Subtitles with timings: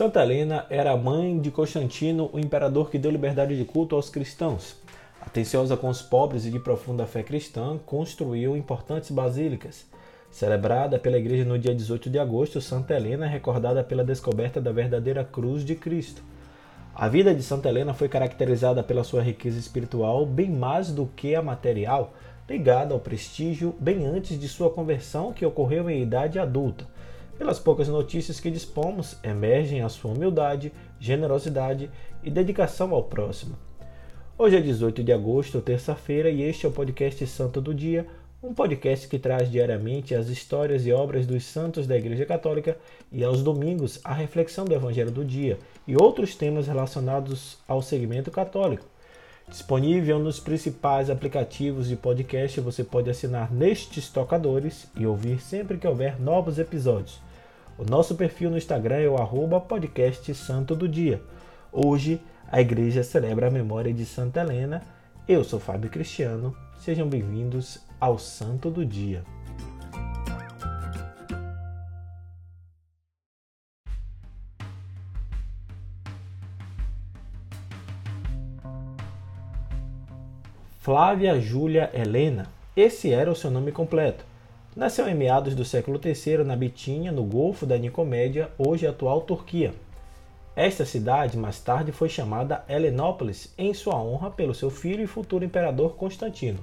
[0.00, 4.74] Santa Helena era mãe de Constantino, o imperador que deu liberdade de culto aos cristãos.
[5.20, 9.84] Atenciosa com os pobres e de profunda fé cristã, construiu importantes basílicas.
[10.30, 14.72] Celebrada pela igreja no dia 18 de agosto, Santa Helena é recordada pela descoberta da
[14.72, 16.22] verdadeira cruz de Cristo.
[16.94, 21.34] A vida de Santa Helena foi caracterizada pela sua riqueza espiritual, bem mais do que
[21.34, 22.14] a material,
[22.48, 26.86] ligada ao prestígio bem antes de sua conversão, que ocorreu em idade adulta.
[27.40, 31.90] Pelas poucas notícias que dispomos, emergem a sua humildade, generosidade
[32.22, 33.56] e dedicação ao próximo.
[34.36, 38.06] Hoje é 18 de agosto, terça-feira, e este é o podcast Santo do Dia,
[38.42, 42.76] um podcast que traz diariamente as histórias e obras dos santos da Igreja Católica
[43.10, 48.30] e aos domingos a reflexão do Evangelho do Dia e outros temas relacionados ao segmento
[48.30, 48.84] católico.
[49.48, 55.88] Disponível nos principais aplicativos de podcast, você pode assinar nestes tocadores e ouvir sempre que
[55.88, 57.29] houver novos episódios.
[57.80, 61.22] O nosso perfil no Instagram é o podcast Santo do Dia.
[61.72, 62.20] Hoje
[62.52, 64.82] a igreja celebra a memória de Santa Helena.
[65.26, 66.54] Eu sou Fábio Cristiano.
[66.78, 69.24] Sejam bem-vindos ao Santo do Dia.
[80.80, 82.46] Flávia Júlia Helena.
[82.76, 84.29] Esse era o seu nome completo.
[84.76, 89.74] Nasceu em meados do século III na Bitínia, no Golfo da Nicomédia, hoje atual Turquia.
[90.54, 95.44] Esta cidade mais tarde foi chamada Helenópolis em sua honra pelo seu filho e futuro
[95.44, 96.60] imperador Constantino.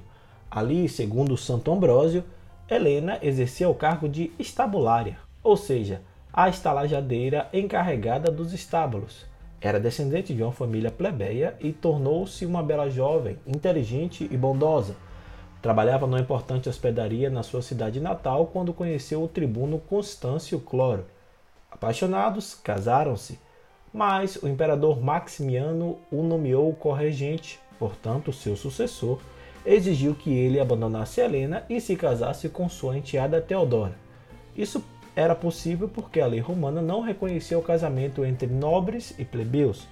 [0.50, 2.24] Ali, segundo Santo Ambrósio,
[2.66, 6.00] Helena exercia o cargo de estabulária, ou seja,
[6.32, 9.26] a estalajadeira encarregada dos estábulos.
[9.60, 14.96] Era descendente de uma família plebeia e tornou-se uma bela jovem, inteligente e bondosa
[15.60, 21.04] Trabalhava numa importante hospedaria na sua cidade natal quando conheceu o tribuno Constâncio Cloro.
[21.70, 23.38] Apaixonados, casaram-se,
[23.92, 29.20] mas o imperador Maximiano o nomeou corregente, portanto, seu sucessor,
[29.66, 33.94] exigiu que ele abandonasse Helena e se casasse com sua enteada Teodora.
[34.56, 34.82] Isso
[35.14, 39.86] era possível porque a lei romana não reconhecia o casamento entre nobres e plebeus.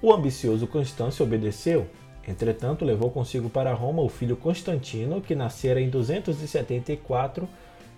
[0.00, 1.86] O ambicioso Constâncio obedeceu,
[2.26, 7.48] Entretanto, levou consigo para Roma o filho Constantino, que nascera em 274,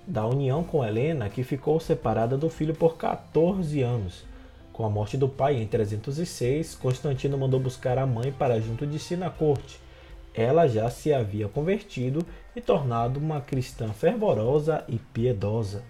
[0.07, 4.25] da união com Helena, que ficou separada do filho por 14 anos.
[4.73, 8.99] Com a morte do pai em 306, Constantino mandou buscar a mãe para junto de
[8.99, 9.79] si na corte.
[10.35, 12.25] Ela já se havia convertido
[12.57, 15.83] e tornado uma cristã fervorosa e piedosa.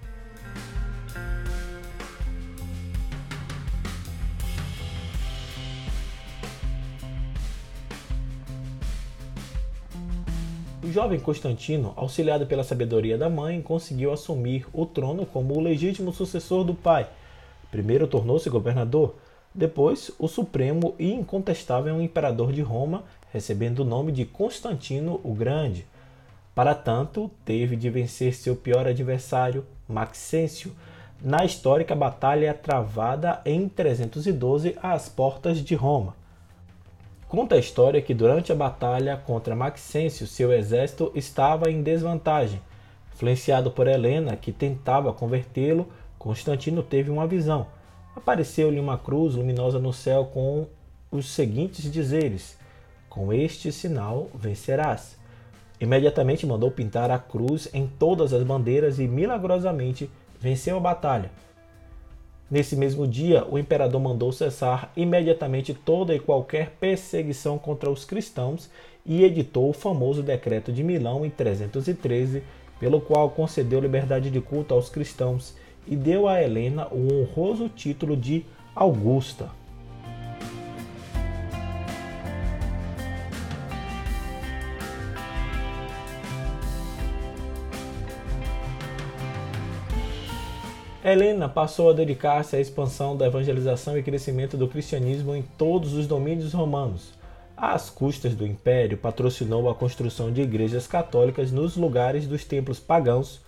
[10.84, 16.12] O jovem Constantino, auxiliado pela sabedoria da mãe, conseguiu assumir o trono como o legítimo
[16.12, 17.09] sucessor do pai.
[17.70, 19.15] Primeiro tornou-se governador,
[19.54, 25.87] depois o supremo e incontestável imperador de Roma, recebendo o nome de Constantino o Grande.
[26.53, 30.72] Para tanto, teve de vencer seu pior adversário, Maxêncio,
[31.22, 36.22] na histórica batalha travada em 312 às portas de Roma.
[37.32, 42.60] Conta a história que durante a batalha contra Maxêncio, seu exército estava em desvantagem.
[43.10, 45.88] Influenciado por Helena, que tentava convertê-lo,
[46.19, 47.69] Constantino teve uma visão.
[48.15, 50.66] Apareceu-lhe uma cruz luminosa no céu com
[51.10, 52.59] os seguintes dizeres:
[53.09, 55.16] Com este sinal vencerás.
[55.81, 61.31] Imediatamente mandou pintar a cruz em todas as bandeiras e milagrosamente venceu a batalha.
[62.52, 68.68] Nesse mesmo dia, o imperador mandou cessar imediatamente toda e qualquer perseguição contra os cristãos
[69.06, 72.42] e editou o famoso Decreto de Milão em 313,
[72.78, 78.14] pelo qual concedeu liberdade de culto aos cristãos e deu a Helena o honroso título
[78.14, 79.61] de Augusta.
[91.04, 96.07] Helena passou a dedicar-se à expansão da evangelização e crescimento do cristianismo em todos os
[96.07, 97.13] domínios romanos.
[97.57, 103.41] Às custas do império, patrocinou a construção de igrejas católicas nos lugares dos templos pagãos,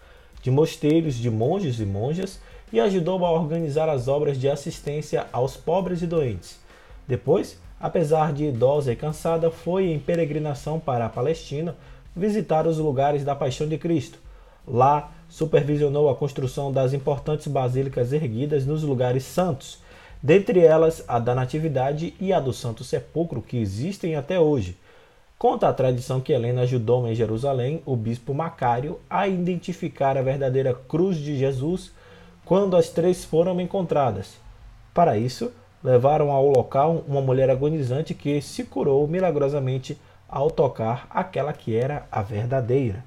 [0.42, 2.40] de mosteiros de monges e monjas
[2.72, 6.58] e ajudou a organizar as obras de assistência aos pobres e doentes.
[7.06, 11.76] Depois, apesar de idosa e cansada, foi em peregrinação para a Palestina
[12.16, 14.18] visitar os lugares da Paixão de Cristo.
[14.66, 19.78] Lá, supervisionou a construção das importantes basílicas erguidas nos lugares santos,
[20.22, 24.78] dentre elas a da Natividade e a do Santo Sepulcro, que existem até hoje.
[25.36, 30.72] Conta a tradição que Helena ajudou em Jerusalém o bispo Macário a identificar a verdadeira
[30.72, 31.92] cruz de Jesus
[32.44, 34.38] quando as três foram encontradas.
[34.94, 35.52] Para isso,
[35.82, 42.06] levaram ao local uma mulher agonizante que se curou milagrosamente ao tocar aquela que era
[42.10, 43.04] a verdadeira.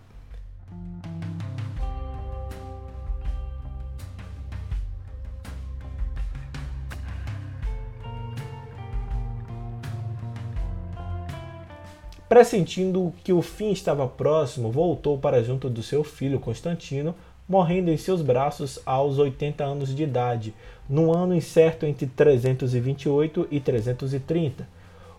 [12.28, 17.16] Pressentindo que o fim estava próximo, voltou para junto do seu filho Constantino,
[17.48, 20.54] morrendo em seus braços aos 80 anos de idade,
[20.90, 24.68] no ano incerto entre 328 e 330.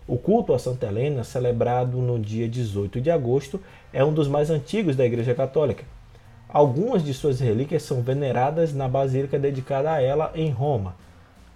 [0.07, 3.59] O culto a Santa Helena, celebrado no dia 18 de agosto,
[3.91, 5.85] é um dos mais antigos da Igreja Católica.
[6.47, 10.95] Algumas de suas relíquias são veneradas na basílica dedicada a ela em Roma.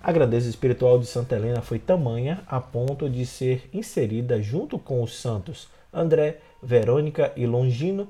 [0.03, 5.01] A grandeza espiritual de Santa Helena foi tamanha a ponto de ser inserida junto com
[5.01, 8.09] os santos André, Verônica e Longino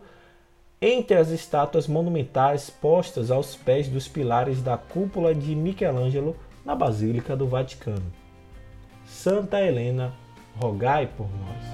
[0.81, 6.35] entre as estátuas monumentais postas aos pés dos pilares da cúpula de Michelangelo
[6.65, 8.11] na Basílica do Vaticano.
[9.05, 10.15] Santa Helena,
[10.59, 11.72] rogai por nós.